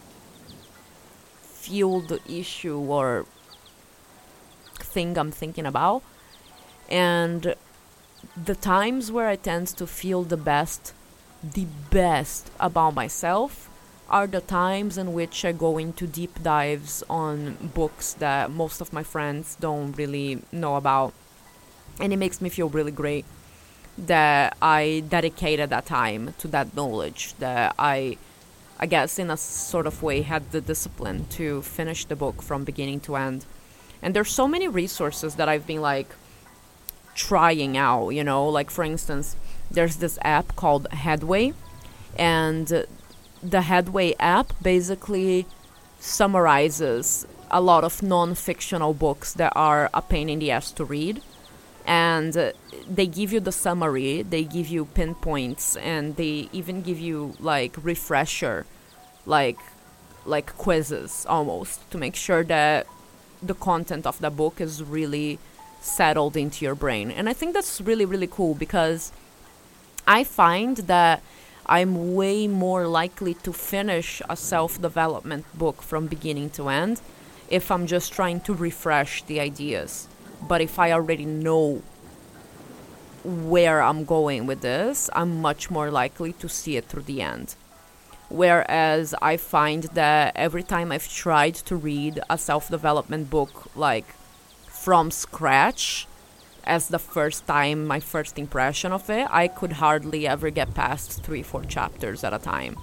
field 1.42 2.20
issue 2.28 2.78
or 2.78 3.26
thing 4.78 5.18
I'm 5.18 5.32
thinking 5.32 5.66
about. 5.66 6.04
And 6.88 7.56
the 8.36 8.54
times 8.54 9.12
where 9.12 9.28
I 9.28 9.36
tend 9.36 9.68
to 9.68 9.86
feel 9.86 10.22
the 10.22 10.36
best, 10.36 10.94
the 11.42 11.66
best 11.90 12.50
about 12.58 12.94
myself 12.94 13.68
are 14.08 14.26
the 14.26 14.40
times 14.40 14.98
in 14.98 15.12
which 15.12 15.44
I 15.44 15.52
go 15.52 15.78
into 15.78 16.06
deep 16.06 16.42
dives 16.42 17.02
on 17.08 17.70
books 17.74 18.12
that 18.14 18.50
most 18.50 18.80
of 18.80 18.92
my 18.92 19.02
friends 19.02 19.56
don't 19.58 19.92
really 19.92 20.42
know 20.52 20.76
about. 20.76 21.14
And 21.98 22.12
it 22.12 22.16
makes 22.16 22.40
me 22.40 22.48
feel 22.48 22.68
really 22.68 22.92
great 22.92 23.24
that 23.98 24.56
I 24.60 25.04
dedicated 25.08 25.70
that 25.70 25.86
time 25.86 26.34
to 26.38 26.48
that 26.48 26.74
knowledge, 26.74 27.34
that 27.38 27.74
I, 27.78 28.16
I 28.78 28.86
guess, 28.86 29.18
in 29.18 29.30
a 29.30 29.36
sort 29.36 29.86
of 29.86 30.02
way, 30.02 30.22
had 30.22 30.50
the 30.52 30.60
discipline 30.60 31.26
to 31.30 31.62
finish 31.62 32.04
the 32.04 32.16
book 32.16 32.42
from 32.42 32.64
beginning 32.64 33.00
to 33.00 33.16
end. 33.16 33.44
And 34.00 34.14
there's 34.14 34.30
so 34.30 34.48
many 34.48 34.68
resources 34.68 35.36
that 35.36 35.48
I've 35.48 35.66
been 35.66 35.80
like 35.80 36.08
trying 37.14 37.76
out, 37.76 38.10
you 38.10 38.24
know, 38.24 38.48
like 38.48 38.70
for 38.70 38.84
instance, 38.84 39.36
there's 39.70 39.96
this 39.96 40.18
app 40.22 40.56
called 40.56 40.86
Headway, 40.92 41.54
and 42.18 42.86
the 43.42 43.62
Headway 43.62 44.14
app 44.18 44.52
basically 44.62 45.46
summarizes 45.98 47.26
a 47.50 47.60
lot 47.60 47.84
of 47.84 48.02
non 48.02 48.34
fictional 48.34 48.94
books 48.94 49.34
that 49.34 49.52
are 49.54 49.90
a 49.92 50.02
pain 50.02 50.28
in 50.28 50.38
the 50.38 50.50
ass 50.50 50.72
to 50.72 50.84
read 50.84 51.22
and 51.84 52.52
they 52.88 53.06
give 53.06 53.32
you 53.32 53.40
the 53.40 53.52
summary 53.52 54.22
they 54.22 54.44
give 54.44 54.68
you 54.68 54.84
pinpoints 54.84 55.76
and 55.76 56.16
they 56.16 56.48
even 56.52 56.80
give 56.80 56.98
you 56.98 57.34
like 57.40 57.74
refresher 57.82 58.64
like 59.26 59.58
like 60.24 60.56
quizzes 60.56 61.26
almost 61.28 61.88
to 61.90 61.98
make 61.98 62.14
sure 62.14 62.44
that 62.44 62.86
the 63.42 63.54
content 63.54 64.06
of 64.06 64.18
the 64.20 64.30
book 64.30 64.60
is 64.60 64.82
really 64.82 65.38
settled 65.82 66.36
into 66.36 66.64
your 66.64 66.74
brain 66.74 67.10
and 67.10 67.28
i 67.28 67.32
think 67.32 67.54
that's 67.54 67.80
really 67.80 68.04
really 68.04 68.26
cool 68.26 68.54
because 68.54 69.12
i 70.06 70.22
find 70.24 70.76
that 70.78 71.22
i'm 71.66 72.14
way 72.14 72.46
more 72.46 72.86
likely 72.86 73.34
to 73.34 73.52
finish 73.52 74.22
a 74.28 74.36
self-development 74.36 75.44
book 75.56 75.82
from 75.82 76.06
beginning 76.06 76.48
to 76.50 76.68
end 76.68 77.00
if 77.48 77.70
i'm 77.70 77.86
just 77.86 78.12
trying 78.12 78.40
to 78.40 78.54
refresh 78.54 79.22
the 79.24 79.40
ideas 79.40 80.08
but 80.48 80.60
if 80.60 80.78
I 80.78 80.92
already 80.92 81.24
know 81.24 81.82
where 83.24 83.80
I'm 83.80 84.04
going 84.04 84.46
with 84.46 84.60
this, 84.60 85.08
I'm 85.12 85.40
much 85.40 85.70
more 85.70 85.90
likely 85.90 86.32
to 86.34 86.48
see 86.48 86.76
it 86.76 86.86
through 86.86 87.02
the 87.02 87.22
end. 87.22 87.54
Whereas 88.28 89.14
I 89.22 89.36
find 89.36 89.84
that 89.94 90.32
every 90.34 90.62
time 90.62 90.90
I've 90.90 91.08
tried 91.08 91.54
to 91.54 91.76
read 91.76 92.20
a 92.28 92.38
self 92.38 92.68
development 92.68 93.30
book, 93.30 93.70
like 93.76 94.06
from 94.82 95.10
scratch, 95.10 96.06
as 96.64 96.88
the 96.88 96.98
first 96.98 97.46
time, 97.46 97.86
my 97.86 98.00
first 98.00 98.38
impression 98.38 98.92
of 98.92 99.08
it, 99.10 99.26
I 99.30 99.48
could 99.48 99.74
hardly 99.74 100.26
ever 100.26 100.50
get 100.50 100.74
past 100.74 101.22
three, 101.22 101.42
four 101.42 101.64
chapters 101.64 102.24
at 102.24 102.32
a 102.32 102.38
time. 102.38 102.76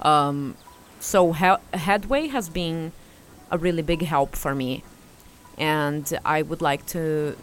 Um, 0.00 0.56
so, 0.98 1.32
he- 1.32 1.78
Headway 1.86 2.28
has 2.28 2.48
been 2.48 2.92
a 3.50 3.58
really 3.58 3.82
big 3.82 4.02
help 4.02 4.36
for 4.36 4.54
me 4.54 4.82
and 5.58 6.18
I 6.24 6.42
would 6.42 6.62
like 6.62 6.86
to 6.86 7.36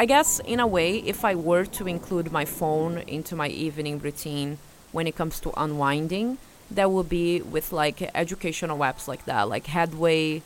I 0.00 0.06
guess 0.06 0.40
in 0.40 0.58
a 0.58 0.66
way 0.66 0.98
if 0.98 1.24
I 1.24 1.34
were 1.34 1.64
to 1.64 1.86
include 1.86 2.32
my 2.32 2.44
phone 2.44 2.98
into 2.98 3.36
my 3.36 3.48
evening 3.48 3.98
routine 3.98 4.58
when 4.90 5.06
it 5.06 5.14
comes 5.14 5.38
to 5.40 5.52
unwinding 5.56 6.38
that 6.70 6.90
would 6.90 7.08
be 7.08 7.42
with 7.42 7.72
like 7.72 8.10
educational 8.14 8.78
apps 8.78 9.06
like 9.06 9.24
that 9.26 9.48
like 9.48 9.66
Headway 9.66 10.42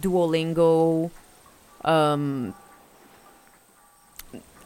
Duolingo 0.00 1.10
um, 1.84 2.54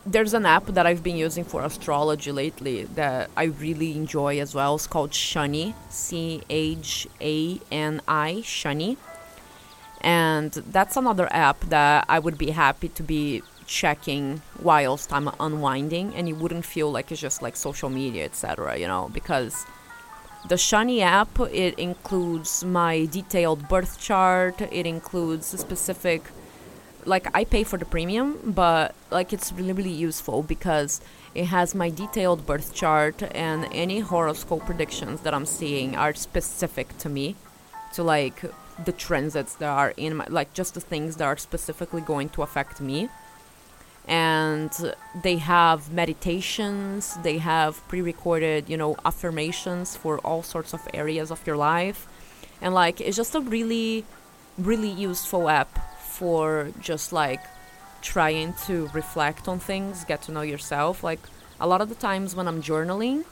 there's 0.07 0.35
an 0.35 0.47
app 0.47 0.67
that 0.67 0.87
I've 0.87 1.03
been 1.03 1.17
using 1.17 1.45
for 1.45 1.63
astrology 1.63 2.33
lately 2.33 2.85
that 2.85 3.31
I 3.37 3.45
really 3.45 3.97
enjoy 3.97 4.41
as 4.41 4.55
well. 4.55 4.77
It's 4.77 4.87
called 4.87 5.11
Chani, 5.11 5.75
C 5.91 6.43
H 6.49 7.07
A 7.21 7.61
N 7.71 8.01
I, 8.09 8.43
Chani 8.43 8.97
and 10.01 10.53
that's 10.53 10.97
another 10.97 11.29
app 11.31 11.61
that 11.69 12.05
I 12.09 12.19
would 12.19 12.39
be 12.39 12.51
happy 12.51 12.89
to 12.89 13.03
be 13.03 13.43
checking 13.67 14.43
whilst 14.61 15.13
I'm 15.13 15.31
unwinding 15.39 16.15
and 16.15 16.29
you 16.29 16.35
wouldn't 16.35 16.65
feel 16.65 16.91
like 16.91 17.13
it's 17.13 17.21
just 17.21 17.41
like 17.43 17.55
social 17.55 17.89
media 17.89 18.25
etc 18.25 18.77
you 18.79 18.89
know 18.89 19.11
because 19.13 19.65
the 20.49 20.57
Chani 20.57 21.03
app 21.03 21.39
it 21.53 21.79
includes 21.79 22.65
my 22.65 23.07
detailed 23.07 23.69
birth 23.69 24.01
chart 24.01 24.61
it 24.61 24.87
includes 24.87 25.47
specific 25.47 26.25
like 27.05 27.27
I 27.35 27.45
pay 27.45 27.65
for 27.65 27.79
the 27.79 27.85
premium, 27.85 28.39
but 28.45 28.95
like 29.11 29.33
it's 29.33 29.53
really 29.53 29.73
really 29.73 29.91
useful 29.91 30.43
because 30.43 31.01
it 31.35 31.47
has 31.47 31.75
my 31.75 31.91
detailed 31.91 32.47
birth 32.47 32.75
chart 32.75 33.23
and 33.35 33.69
any 33.73 34.01
horoscope 34.01 34.67
predictions 34.67 35.21
that 35.21 35.33
I'm 35.33 35.47
seeing 35.47 35.97
are 35.97 36.15
specific 36.15 36.99
to 36.99 37.09
me, 37.09 37.37
to 37.95 38.03
like 38.03 38.45
the 38.85 38.93
transits 38.93 39.55
that 39.57 39.69
are 39.69 39.93
in 39.97 40.17
my 40.17 40.27
like 40.29 40.53
just 40.55 40.75
the 40.75 40.81
things 40.81 41.17
that 41.17 41.25
are 41.25 41.37
specifically 41.37 42.01
going 42.01 42.29
to 42.31 42.43
affect 42.43 42.81
me. 42.81 43.09
And 44.09 44.73
they 45.23 45.37
have 45.37 45.93
meditations, 45.93 47.17
they 47.23 47.39
have 47.39 47.87
pre-recorded, 47.87 48.69
you 48.69 48.77
know, 48.77 48.97
affirmations 49.05 49.95
for 49.95 50.19
all 50.21 50.43
sorts 50.43 50.75
of 50.75 50.81
areas 50.93 51.31
of 51.31 51.47
your 51.47 51.57
life. 51.57 52.09
And 52.61 52.75
like 52.75 53.01
it's 53.01 53.17
just 53.17 53.35
a 53.35 53.41
really 53.41 54.05
really 54.59 54.91
useful 54.91 55.49
app 55.49 55.79
for 56.21 56.69
just 56.81 57.15
like 57.15 57.41
trying 58.03 58.53
to 58.67 58.91
reflect 58.93 59.49
on 59.49 59.59
things, 59.59 60.05
get 60.05 60.21
to 60.21 60.33
know 60.33 60.43
yourself. 60.43 61.03
Like 61.03 61.21
a 61.59 61.67
lot 61.67 61.81
of 61.81 61.89
the 61.89 61.95
times 61.95 62.37
when 62.37 62.47
I'm 62.47 62.61
journaling, 62.63 63.25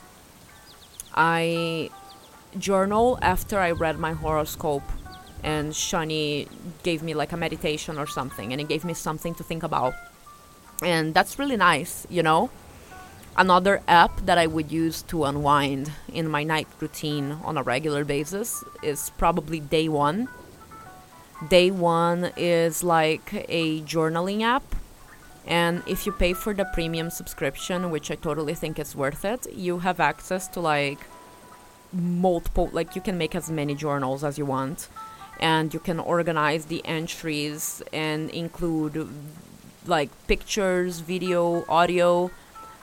I 1.14 1.90
journal 2.59 3.18
after 3.21 3.59
I 3.59 3.73
read 3.73 3.99
my 3.99 4.14
horoscope 4.14 4.88
and 5.45 5.73
Chani 5.73 6.49
gave 6.83 7.02
me 7.02 7.12
like 7.12 7.33
a 7.33 7.37
meditation 7.37 7.99
or 7.99 8.07
something 8.07 8.52
and 8.52 8.61
it 8.61 8.68
gave 8.68 8.87
me 8.87 8.95
something 8.95 9.35
to 9.35 9.45
think 9.45 9.62
about. 9.62 9.92
And 10.83 11.12
that's 11.12 11.38
really 11.38 11.59
nice, 11.59 12.07
you 12.09 12.23
know? 12.23 12.49
Another 13.37 13.83
app 13.87 14.25
that 14.25 14.38
I 14.38 14.47
would 14.47 14.73
use 14.73 15.02
to 15.11 15.25
unwind 15.25 15.92
in 16.09 16.26
my 16.26 16.42
night 16.42 16.68
routine 16.80 17.33
on 17.45 17.59
a 17.59 17.62
regular 17.62 18.02
basis 18.04 18.64
is 18.83 19.11
probably 19.18 19.61
Day 19.61 19.90
One 19.90 20.28
Day 21.47 21.71
One 21.71 22.33
is 22.37 22.83
like 22.83 23.47
a 23.49 23.80
journaling 23.83 24.42
app. 24.42 24.75
And 25.47 25.83
if 25.87 26.04
you 26.04 26.12
pay 26.12 26.33
for 26.33 26.52
the 26.52 26.64
premium 26.75 27.11
subscription, 27.11 27.90
which 27.90 28.11
I 28.11 28.16
totally 28.16 28.54
think 28.54 28.78
is 28.78 28.97
worth 28.97 29.25
it, 29.25 29.47
you 29.52 29.78
have 29.78 30.00
access 30.00 30.49
to 30.49 30.61
like 30.61 30.99
multiple, 31.92 32.68
like 32.73 32.97
you 32.97 33.00
can 33.00 33.16
make 33.16 33.35
as 33.35 33.50
many 33.50 33.75
journals 33.75 34.25
as 34.25 34.37
you 34.37 34.45
want. 34.45 34.88
And 35.40 35.73
you 35.73 35.78
can 35.80 36.00
organize 36.00 36.66
the 36.66 36.85
entries 36.85 37.83
and 37.92 38.28
include 38.30 39.09
like 39.87 40.11
pictures, 40.26 40.99
video, 40.99 41.64
audio. 41.68 42.30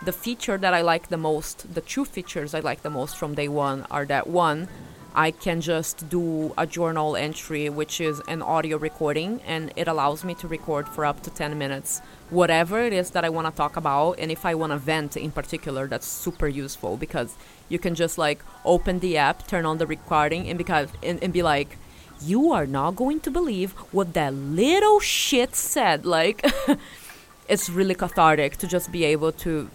The 0.04 0.14
feature 0.14 0.58
that 0.58 0.74
I 0.74 0.82
like 0.82 1.10
the 1.10 1.18
most, 1.18 1.74
the 1.74 1.82
two 1.82 2.06
features 2.06 2.54
I 2.54 2.62
like 2.62 2.84
the 2.84 2.90
most 2.90 3.18
from 3.18 3.36
day 3.36 3.48
one 3.48 3.86
are 3.92 4.06
that 4.06 4.28
one, 4.28 4.70
I 5.18 5.32
can 5.32 5.62
just 5.62 6.10
do 6.10 6.54
a 6.58 6.68
journal 6.68 7.16
entry, 7.16 7.70
which 7.70 8.02
is 8.02 8.22
an 8.28 8.42
audio 8.42 8.78
recording, 8.78 9.40
and 9.48 9.72
it 9.78 9.88
allows 9.88 10.26
me 10.26 10.36
to 10.36 10.48
record 10.48 10.90
for 10.90 11.06
up 11.06 11.24
to 11.24 11.30
10 11.30 11.58
minutes 11.58 12.02
whatever 12.30 12.82
it 12.82 12.92
is 12.92 13.12
that 13.12 13.24
I 13.24 13.30
want 13.30 13.48
to 13.48 13.56
talk 13.56 13.78
about. 13.78 14.20
And 14.20 14.30
if 14.30 14.46
I 14.46 14.56
want 14.56 14.74
to 14.74 14.78
vent 14.78 15.16
in 15.16 15.32
particular, 15.32 15.88
that's 15.88 16.06
super 16.06 16.50
useful 16.50 16.98
because 16.98 17.34
you 17.70 17.80
can 17.80 17.96
just 17.96 18.18
like 18.18 18.44
open 18.66 19.00
the 19.00 19.16
app, 19.16 19.48
turn 19.48 19.66
on 19.66 19.78
the 19.78 19.88
recording, 19.88 20.50
and 20.50 20.58
because 20.58 20.90
and, 21.02 21.24
and 21.24 21.32
be 21.32 21.42
like, 21.42 21.78
you 22.22 22.52
are 22.52 22.66
not 22.66 22.98
going 22.98 23.22
to 23.22 23.32
believe 23.32 23.72
what 23.94 24.14
that 24.16 24.34
little 24.34 25.00
shit 25.00 25.56
said. 25.56 26.06
Like, 26.06 26.46
it's 27.48 27.70
really 27.70 27.96
cathartic 27.96 28.58
to 28.58 28.68
just 28.68 28.92
be 28.92 29.06
able 29.06 29.32
to 29.32 29.70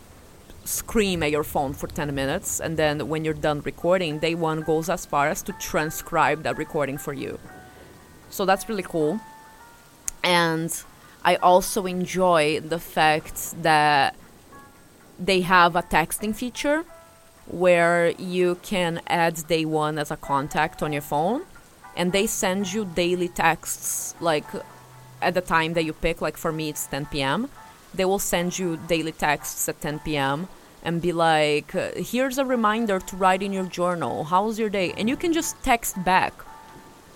scream 0.64 1.22
at 1.22 1.30
your 1.30 1.44
phone 1.44 1.72
for 1.72 1.86
10 1.86 2.14
minutes 2.14 2.60
and 2.60 2.76
then 2.76 3.08
when 3.08 3.24
you're 3.24 3.34
done 3.34 3.60
recording 3.62 4.18
day 4.18 4.34
one 4.34 4.60
goes 4.60 4.88
as 4.88 5.06
far 5.06 5.28
as 5.28 5.42
to 5.42 5.52
transcribe 5.54 6.42
that 6.42 6.56
recording 6.58 6.98
for 6.98 7.12
you. 7.12 7.38
So 8.30 8.44
that's 8.44 8.68
really 8.68 8.82
cool. 8.82 9.20
And 10.22 10.70
i 11.22 11.36
also 11.36 11.84
enjoy 11.84 12.60
the 12.60 12.78
fact 12.78 13.62
that 13.62 14.16
they 15.18 15.42
have 15.42 15.76
a 15.76 15.82
texting 15.82 16.34
feature 16.34 16.82
where 17.46 18.10
you 18.12 18.54
can 18.62 19.02
add 19.06 19.46
day 19.48 19.66
one 19.66 19.98
as 19.98 20.10
a 20.10 20.16
contact 20.16 20.82
on 20.82 20.92
your 20.92 21.02
phone 21.02 21.42
and 21.94 22.12
they 22.12 22.26
send 22.26 22.72
you 22.72 22.86
daily 22.86 23.28
texts 23.28 24.14
like 24.20 24.46
at 25.20 25.34
the 25.34 25.42
time 25.42 25.74
that 25.74 25.84
you 25.84 25.92
pick 25.92 26.22
like 26.22 26.38
for 26.38 26.52
me 26.52 26.70
it's 26.70 26.86
10 26.86 27.04
p.m 27.06 27.50
they 27.94 28.04
will 28.04 28.18
send 28.18 28.58
you 28.58 28.76
daily 28.88 29.12
texts 29.12 29.68
at 29.68 29.80
10 29.80 30.00
p.m. 30.00 30.48
and 30.82 31.00
be 31.02 31.12
like, 31.12 31.74
uh, 31.74 31.90
here's 31.96 32.38
a 32.38 32.44
reminder 32.44 32.98
to 33.00 33.16
write 33.16 33.42
in 33.42 33.52
your 33.52 33.66
journal. 33.66 34.24
How's 34.24 34.58
your 34.58 34.70
day? 34.70 34.92
And 34.96 35.08
you 35.08 35.16
can 35.16 35.32
just 35.32 35.62
text 35.62 36.02
back. 36.04 36.32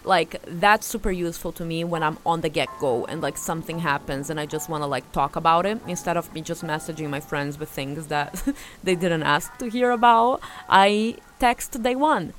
Like, 0.04 0.42
that's 0.46 0.86
super 0.86 1.10
useful 1.10 1.50
to 1.52 1.64
me 1.64 1.82
when 1.82 2.02
I'm 2.02 2.18
on 2.26 2.42
the 2.42 2.50
get 2.50 2.68
go 2.78 3.06
and 3.06 3.22
like 3.22 3.38
something 3.38 3.78
happens 3.78 4.28
and 4.28 4.38
I 4.38 4.44
just 4.44 4.68
want 4.68 4.82
to 4.82 4.86
like 4.86 5.10
talk 5.12 5.34
about 5.36 5.64
it 5.64 5.80
instead 5.86 6.18
of 6.18 6.32
me 6.34 6.42
just 6.42 6.62
messaging 6.62 7.08
my 7.08 7.20
friends 7.20 7.58
with 7.58 7.70
things 7.70 8.08
that 8.08 8.42
they 8.84 8.94
didn't 8.94 9.22
ask 9.22 9.56
to 9.58 9.70
hear 9.70 9.90
about. 9.90 10.42
I 10.68 11.16
text 11.38 11.82
day 11.82 11.96
one. 11.96 12.34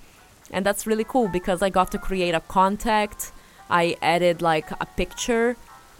And 0.51 0.63
that's 0.63 0.85
really 0.85 1.03
cool 1.03 1.27
because 1.27 1.63
I 1.63 1.71
got 1.71 1.91
to 1.91 1.97
create 1.97 2.35
a 2.35 2.39
contact. 2.39 3.31
I 3.67 3.97
added 3.99 4.43
like 4.43 4.69
a 4.79 4.85
picture 4.85 5.57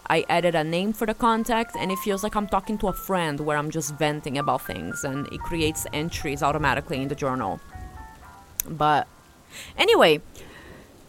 I 0.07 0.25
added 0.29 0.55
a 0.55 0.63
name 0.63 0.93
for 0.93 1.07
the 1.07 1.13
contact, 1.13 1.75
and 1.75 1.91
it 1.91 1.97
feels 1.99 2.23
like 2.23 2.35
I'm 2.35 2.47
talking 2.47 2.77
to 2.79 2.87
a 2.87 2.93
friend 2.93 3.39
where 3.39 3.57
I'm 3.57 3.71
just 3.71 3.95
venting 3.95 4.37
about 4.37 4.61
things, 4.61 5.03
and 5.03 5.27
it 5.27 5.39
creates 5.39 5.87
entries 5.93 6.43
automatically 6.43 7.01
in 7.01 7.07
the 7.07 7.15
journal. 7.15 7.59
But 8.69 9.07
anyway, 9.77 10.21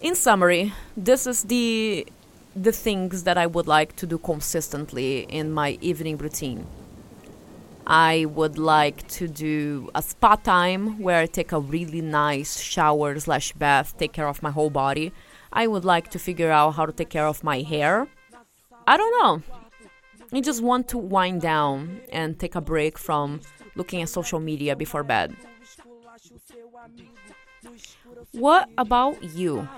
in 0.00 0.14
summary, 0.14 0.72
this 0.96 1.26
is 1.26 1.44
the 1.44 2.06
the 2.54 2.72
things 2.72 3.24
that 3.24 3.36
I 3.36 3.46
would 3.46 3.66
like 3.66 3.96
to 3.96 4.06
do 4.06 4.16
consistently 4.16 5.26
in 5.28 5.52
my 5.52 5.76
evening 5.82 6.16
routine. 6.16 6.66
I 7.86 8.24
would 8.24 8.58
like 8.58 9.06
to 9.08 9.28
do 9.28 9.90
a 9.94 10.00
spa 10.00 10.36
time 10.36 10.98
where 10.98 11.20
I 11.20 11.26
take 11.26 11.52
a 11.52 11.60
really 11.60 12.00
nice 12.00 12.58
shower 12.58 13.20
slash 13.20 13.52
bath, 13.52 13.94
take 13.98 14.14
care 14.14 14.26
of 14.26 14.42
my 14.42 14.50
whole 14.50 14.70
body. 14.70 15.12
I 15.52 15.66
would 15.66 15.84
like 15.84 16.10
to 16.12 16.18
figure 16.18 16.50
out 16.50 16.76
how 16.76 16.86
to 16.86 16.92
take 16.92 17.10
care 17.10 17.26
of 17.26 17.44
my 17.44 17.60
hair 17.60 18.08
I 18.86 18.96
don't 18.96 19.22
know. 19.22 19.42
I 20.32 20.40
just 20.40 20.62
want 20.62 20.88
to 20.88 20.98
wind 20.98 21.40
down 21.40 22.00
and 22.12 22.38
take 22.38 22.54
a 22.54 22.60
break 22.60 22.98
from 22.98 23.40
looking 23.74 24.02
at 24.02 24.08
social 24.08 24.40
media 24.40 24.74
before 24.76 25.02
bed. 25.02 25.36
What 28.32 28.68
about 28.78 29.22
you? 29.22 29.68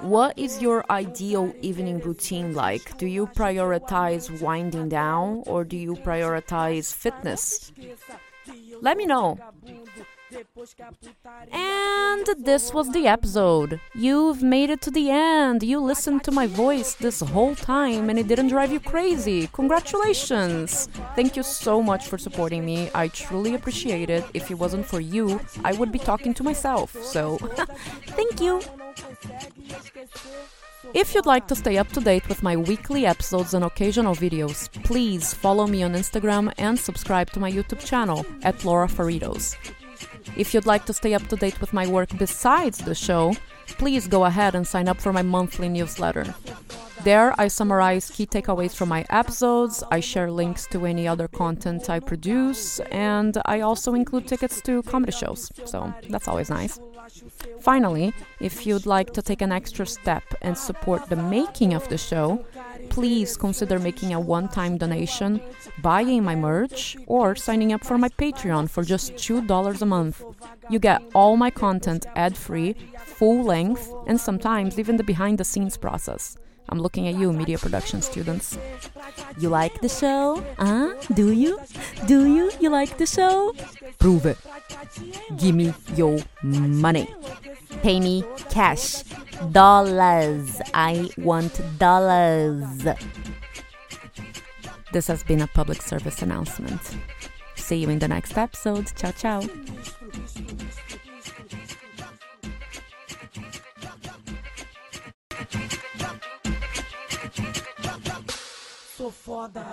What 0.00 0.38
is 0.38 0.60
your 0.60 0.84
ideal 0.90 1.54
evening 1.62 2.00
routine 2.00 2.54
like? 2.54 2.98
Do 2.98 3.06
you 3.06 3.26
prioritize 3.26 4.40
winding 4.40 4.88
down 4.88 5.42
or 5.46 5.64
do 5.64 5.76
you 5.76 5.94
prioritize 5.94 6.92
fitness? 6.92 7.72
Let 8.80 8.96
me 8.96 9.06
know. 9.06 9.38
And 11.50 12.26
this 12.38 12.72
was 12.72 12.90
the 12.90 13.06
episode. 13.06 13.80
You've 13.94 14.42
made 14.42 14.70
it 14.70 14.80
to 14.82 14.90
the 14.90 15.10
end. 15.10 15.62
You 15.62 15.80
listened 15.80 16.24
to 16.24 16.30
my 16.30 16.46
voice 16.46 16.94
this 16.94 17.20
whole 17.20 17.54
time 17.54 18.10
and 18.10 18.18
it 18.18 18.28
didn't 18.28 18.48
drive 18.48 18.72
you 18.72 18.80
crazy. 18.80 19.48
Congratulations! 19.52 20.88
Thank 21.16 21.36
you 21.36 21.42
so 21.42 21.82
much 21.82 22.06
for 22.06 22.18
supporting 22.18 22.64
me. 22.64 22.90
I 22.94 23.08
truly 23.08 23.54
appreciate 23.54 24.10
it. 24.10 24.24
If 24.34 24.50
it 24.50 24.54
wasn't 24.54 24.86
for 24.86 25.00
you, 25.00 25.40
I 25.64 25.72
would 25.72 25.92
be 25.92 25.98
talking 25.98 26.34
to 26.34 26.42
myself. 26.42 26.96
So, 27.02 27.38
thank 28.18 28.40
you. 28.40 28.60
If 30.94 31.14
you'd 31.14 31.26
like 31.26 31.46
to 31.48 31.56
stay 31.56 31.78
up 31.78 31.88
to 31.92 32.00
date 32.00 32.28
with 32.28 32.42
my 32.42 32.56
weekly 32.56 33.06
episodes 33.06 33.54
and 33.54 33.64
occasional 33.64 34.14
videos, 34.14 34.70
please 34.84 35.32
follow 35.32 35.66
me 35.66 35.82
on 35.82 35.94
Instagram 35.94 36.52
and 36.58 36.78
subscribe 36.78 37.30
to 37.30 37.40
my 37.40 37.50
YouTube 37.50 37.84
channel 37.84 38.26
at 38.42 38.64
Laura 38.64 38.88
Faritos. 38.88 39.56
If 40.36 40.54
you'd 40.54 40.66
like 40.66 40.84
to 40.86 40.92
stay 40.92 41.14
up 41.14 41.26
to 41.28 41.36
date 41.36 41.60
with 41.60 41.72
my 41.72 41.86
work 41.86 42.10
besides 42.18 42.78
the 42.78 42.94
show, 42.94 43.34
please 43.66 44.08
go 44.08 44.24
ahead 44.24 44.54
and 44.54 44.66
sign 44.66 44.88
up 44.88 45.00
for 45.00 45.12
my 45.12 45.22
monthly 45.22 45.68
newsletter. 45.68 46.34
There, 47.04 47.34
I 47.36 47.48
summarize 47.48 48.10
key 48.10 48.26
takeaways 48.26 48.74
from 48.76 48.88
my 48.88 49.04
episodes, 49.10 49.82
I 49.90 49.98
share 49.98 50.30
links 50.30 50.68
to 50.68 50.86
any 50.86 51.08
other 51.08 51.26
content 51.26 51.90
I 51.90 51.98
produce, 51.98 52.78
and 52.92 53.36
I 53.44 53.60
also 53.60 53.94
include 53.94 54.28
tickets 54.28 54.60
to 54.62 54.82
comedy 54.84 55.10
shows, 55.10 55.50
so 55.64 55.92
that's 56.08 56.28
always 56.28 56.48
nice. 56.48 56.78
Finally, 57.60 58.12
if 58.40 58.66
you'd 58.66 58.86
like 58.86 59.12
to 59.14 59.22
take 59.22 59.42
an 59.42 59.50
extra 59.50 59.84
step 59.84 60.22
and 60.42 60.56
support 60.56 61.08
the 61.08 61.16
making 61.16 61.74
of 61.74 61.88
the 61.88 61.98
show, 61.98 62.44
please 62.90 63.36
consider 63.36 63.78
making 63.78 64.12
a 64.12 64.20
one 64.20 64.48
time 64.48 64.78
donation, 64.78 65.40
buying 65.80 66.24
my 66.24 66.34
merch, 66.34 66.96
or 67.06 67.34
signing 67.34 67.72
up 67.72 67.84
for 67.84 67.98
my 67.98 68.08
Patreon 68.08 68.68
for 68.68 68.82
just 68.82 69.14
$2 69.14 69.82
a 69.82 69.86
month. 69.86 70.24
You 70.70 70.78
get 70.78 71.02
all 71.14 71.36
my 71.36 71.50
content 71.50 72.06
ad 72.16 72.36
free, 72.36 72.74
full 72.98 73.44
length, 73.44 73.92
and 74.06 74.20
sometimes 74.20 74.78
even 74.78 74.96
the 74.96 75.04
behind 75.04 75.38
the 75.38 75.44
scenes 75.44 75.76
process. 75.76 76.36
I'm 76.68 76.80
looking 76.80 77.08
at 77.08 77.14
you, 77.14 77.32
media 77.32 77.58
production 77.58 78.02
students. 78.02 78.58
You 79.38 79.48
like 79.48 79.80
the 79.80 79.88
show? 79.88 80.42
Huh? 80.58 80.94
Do 81.14 81.32
you? 81.32 81.60
Do 82.06 82.26
you? 82.26 82.50
You 82.60 82.70
like 82.70 82.96
the 82.98 83.06
show? 83.06 83.54
Prove 83.98 84.26
it. 84.26 84.38
Give 85.36 85.54
me 85.54 85.74
your 85.94 86.18
money. 86.42 87.08
Pay 87.82 88.00
me 88.00 88.24
cash. 88.50 89.02
Dollars. 89.50 90.60
I 90.72 91.10
want 91.18 91.60
dollars. 91.78 92.64
This 94.92 95.06
has 95.06 95.22
been 95.24 95.40
a 95.40 95.46
public 95.46 95.82
service 95.82 96.22
announcement. 96.22 96.80
See 97.56 97.76
you 97.76 97.88
in 97.90 97.98
the 97.98 98.08
next 98.08 98.36
episode. 98.36 98.92
Ciao, 98.96 99.12
ciao. 99.12 99.42
sou 109.02 109.10
foda. 109.10 109.64